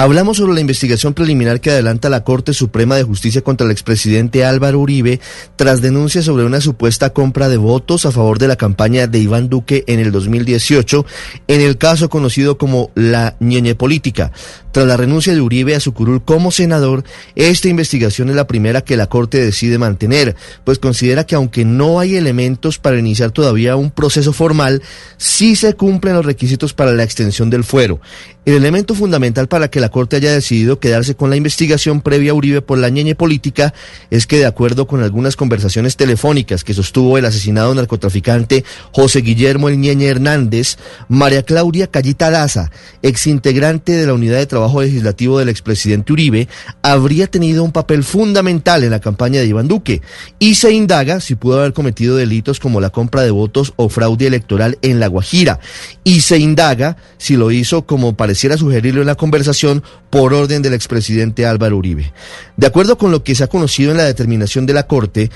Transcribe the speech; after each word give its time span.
Hablamos 0.00 0.38
sobre 0.38 0.54
la 0.54 0.62
investigación 0.62 1.12
preliminar 1.12 1.60
que 1.60 1.70
adelanta 1.70 2.08
la 2.08 2.24
Corte 2.24 2.54
Suprema 2.54 2.96
de 2.96 3.02
Justicia 3.02 3.42
contra 3.42 3.66
el 3.66 3.70
expresidente 3.70 4.46
Álvaro 4.46 4.78
Uribe 4.78 5.20
tras 5.56 5.82
denuncias 5.82 6.24
sobre 6.24 6.46
una 6.46 6.62
supuesta 6.62 7.10
compra 7.10 7.50
de 7.50 7.58
votos 7.58 8.06
a 8.06 8.10
favor 8.10 8.38
de 8.38 8.48
la 8.48 8.56
campaña 8.56 9.06
de 9.06 9.18
Iván 9.18 9.50
Duque 9.50 9.84
en 9.86 10.00
el 10.00 10.10
2018, 10.10 11.04
en 11.48 11.60
el 11.60 11.76
caso 11.76 12.08
conocido 12.08 12.56
como 12.56 12.90
la 12.94 13.36
ñeñe 13.40 13.74
política. 13.74 14.32
Tras 14.72 14.86
la 14.86 14.96
renuncia 14.96 15.34
de 15.34 15.40
Uribe 15.42 15.74
a 15.74 15.80
su 15.80 15.92
curul 15.92 16.24
como 16.24 16.50
senador, 16.50 17.04
esta 17.34 17.68
investigación 17.68 18.30
es 18.30 18.36
la 18.36 18.46
primera 18.46 18.80
que 18.80 18.96
la 18.96 19.08
Corte 19.08 19.38
decide 19.38 19.76
mantener, 19.76 20.34
pues 20.64 20.78
considera 20.78 21.24
que 21.24 21.34
aunque 21.34 21.66
no 21.66 22.00
hay 22.00 22.16
elementos 22.16 22.78
para 22.78 22.98
iniciar 22.98 23.32
todavía 23.32 23.76
un 23.76 23.90
proceso 23.90 24.32
formal, 24.32 24.80
sí 25.18 25.56
se 25.56 25.74
cumplen 25.74 26.14
los 26.14 26.24
requisitos 26.24 26.72
para 26.72 26.92
la 26.92 27.02
extensión 27.02 27.50
del 27.50 27.64
fuero. 27.64 28.00
El 28.46 28.54
elemento 28.54 28.94
fundamental 28.94 29.48
para 29.48 29.68
que 29.68 29.80
la 29.80 29.89
Corte 29.90 30.16
haya 30.16 30.32
decidido 30.32 30.80
quedarse 30.80 31.14
con 31.14 31.30
la 31.30 31.36
investigación 31.36 32.00
previa 32.00 32.32
a 32.32 32.34
Uribe 32.34 32.62
por 32.62 32.78
la 32.78 32.88
ñeñe 32.88 33.14
política 33.14 33.74
es 34.10 34.26
que 34.26 34.38
de 34.38 34.46
acuerdo 34.46 34.86
con 34.86 35.02
algunas 35.02 35.36
conversaciones 35.36 35.96
telefónicas 35.96 36.64
que 36.64 36.74
sostuvo 36.74 37.18
el 37.18 37.24
asesinado 37.24 37.74
narcotraficante 37.74 38.64
José 38.92 39.20
Guillermo 39.20 39.68
El 39.68 39.78
Ñeñe 39.78 40.06
Hernández, 40.06 40.76
María 41.08 41.42
Claudia 41.42 41.86
Callita 41.86 42.30
Daza, 42.30 42.70
exintegrante 43.02 43.92
de 43.92 44.06
la 44.06 44.14
unidad 44.14 44.38
de 44.38 44.46
trabajo 44.46 44.82
legislativo 44.82 45.38
del 45.38 45.48
expresidente 45.48 46.12
Uribe, 46.12 46.48
habría 46.82 47.26
tenido 47.26 47.64
un 47.64 47.72
papel 47.72 48.04
fundamental 48.04 48.84
en 48.84 48.90
la 48.90 49.00
campaña 49.00 49.40
de 49.40 49.46
Iván 49.46 49.68
Duque 49.68 50.02
y 50.38 50.54
se 50.56 50.72
indaga 50.72 51.20
si 51.20 51.34
pudo 51.34 51.60
haber 51.60 51.72
cometido 51.72 52.16
delitos 52.16 52.60
como 52.60 52.80
la 52.80 52.90
compra 52.90 53.22
de 53.22 53.30
votos 53.30 53.72
o 53.76 53.88
fraude 53.88 54.26
electoral 54.26 54.78
en 54.82 55.00
La 55.00 55.08
Guajira. 55.08 55.60
Y 56.04 56.22
se 56.22 56.38
indaga 56.38 56.96
si 57.18 57.36
lo 57.36 57.50
hizo 57.50 57.86
como 57.86 58.16
pareciera 58.16 58.56
sugerirlo 58.56 59.00
en 59.00 59.06
la 59.06 59.14
conversación 59.14 59.69
por 60.10 60.34
orden 60.34 60.62
del 60.62 60.74
expresidente 60.74 61.46
Álvaro 61.46 61.76
Uribe. 61.76 62.12
De 62.56 62.66
acuerdo 62.66 62.98
con 62.98 63.10
lo 63.10 63.22
que 63.22 63.34
se 63.34 63.44
ha 63.44 63.48
conocido 63.48 63.90
en 63.90 63.98
la 63.98 64.04
determinación 64.04 64.66
de 64.66 64.74
la 64.74 64.86
Corte, 64.86 65.30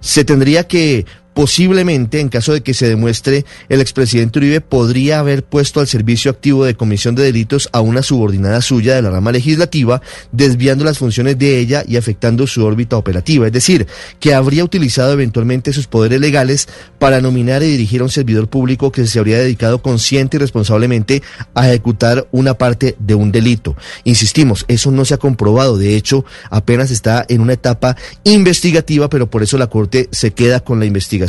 se 0.00 0.24
tendría 0.24 0.68
que 0.68 1.06
posiblemente, 1.38 2.18
en 2.18 2.30
caso 2.30 2.52
de 2.52 2.62
que 2.62 2.74
se 2.74 2.88
demuestre, 2.88 3.44
el 3.68 3.80
expresidente 3.80 4.40
Uribe 4.40 4.60
podría 4.60 5.20
haber 5.20 5.44
puesto 5.44 5.78
al 5.78 5.86
servicio 5.86 6.32
activo 6.32 6.64
de 6.64 6.74
comisión 6.74 7.14
de 7.14 7.22
delitos 7.22 7.68
a 7.70 7.80
una 7.80 8.02
subordinada 8.02 8.60
suya 8.60 8.96
de 8.96 9.02
la 9.02 9.10
rama 9.10 9.30
legislativa, 9.30 10.02
desviando 10.32 10.84
las 10.84 10.98
funciones 10.98 11.38
de 11.38 11.60
ella 11.60 11.84
y 11.86 11.96
afectando 11.96 12.48
su 12.48 12.64
órbita 12.64 12.96
operativa. 12.96 13.46
Es 13.46 13.52
decir, 13.52 13.86
que 14.18 14.34
habría 14.34 14.64
utilizado 14.64 15.12
eventualmente 15.12 15.72
sus 15.72 15.86
poderes 15.86 16.20
legales 16.20 16.66
para 16.98 17.20
nominar 17.20 17.62
y 17.62 17.70
dirigir 17.70 18.00
a 18.00 18.04
un 18.06 18.10
servidor 18.10 18.48
público 18.48 18.90
que 18.90 19.06
se 19.06 19.20
habría 19.20 19.38
dedicado 19.38 19.80
consciente 19.80 20.38
y 20.38 20.40
responsablemente 20.40 21.22
a 21.54 21.68
ejecutar 21.68 22.26
una 22.32 22.54
parte 22.54 22.96
de 22.98 23.14
un 23.14 23.30
delito. 23.30 23.76
Insistimos, 24.02 24.64
eso 24.66 24.90
no 24.90 25.04
se 25.04 25.14
ha 25.14 25.18
comprobado. 25.18 25.78
De 25.78 25.94
hecho, 25.94 26.24
apenas 26.50 26.90
está 26.90 27.24
en 27.28 27.42
una 27.42 27.52
etapa 27.52 27.96
investigativa, 28.24 29.08
pero 29.08 29.30
por 29.30 29.44
eso 29.44 29.56
la 29.56 29.68
Corte 29.68 30.08
se 30.10 30.32
queda 30.32 30.58
con 30.58 30.80
la 30.80 30.86
investigación. 30.86 31.27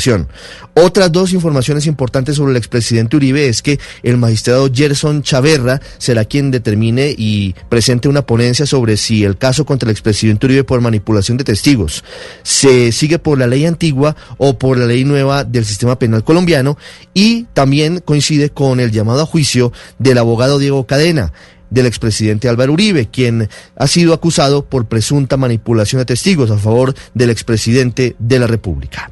Otras 0.73 1.11
dos 1.11 1.33
informaciones 1.33 1.85
importantes 1.85 2.35
sobre 2.35 2.51
el 2.51 2.57
expresidente 2.57 3.17
Uribe 3.17 3.47
es 3.47 3.61
que 3.61 3.79
el 4.03 4.17
magistrado 4.17 4.69
Gerson 4.73 5.23
Chaverra 5.23 5.81
será 5.97 6.25
quien 6.25 6.51
determine 6.51 7.13
y 7.17 7.53
presente 7.69 8.07
una 8.07 8.25
ponencia 8.25 8.65
sobre 8.65 8.97
si 8.97 9.23
el 9.23 9.37
caso 9.37 9.65
contra 9.65 9.87
el 9.87 9.91
expresidente 9.91 10.45
Uribe 10.45 10.63
por 10.63 10.81
manipulación 10.81 11.37
de 11.37 11.43
testigos 11.43 12.03
se 12.43 12.91
sigue 12.91 13.19
por 13.19 13.37
la 13.37 13.47
ley 13.47 13.65
antigua 13.65 14.15
o 14.37 14.57
por 14.57 14.77
la 14.77 14.85
ley 14.85 15.03
nueva 15.03 15.43
del 15.43 15.65
sistema 15.65 15.97
penal 15.97 16.23
colombiano 16.23 16.77
y 17.13 17.43
también 17.53 17.99
coincide 17.99 18.49
con 18.49 18.79
el 18.79 18.91
llamado 18.91 19.21
a 19.21 19.25
juicio 19.25 19.71
del 19.97 20.17
abogado 20.17 20.59
Diego 20.59 20.85
Cadena 20.85 21.33
del 21.69 21.85
expresidente 21.85 22.49
Álvaro 22.49 22.73
Uribe, 22.73 23.07
quien 23.07 23.47
ha 23.75 23.87
sido 23.87 24.13
acusado 24.13 24.65
por 24.65 24.87
presunta 24.87 25.37
manipulación 25.37 25.99
de 25.99 26.05
testigos 26.05 26.49
a 26.49 26.57
favor 26.57 26.95
del 27.13 27.29
expresidente 27.29 28.15
de 28.17 28.39
la 28.39 28.47
República. 28.47 29.11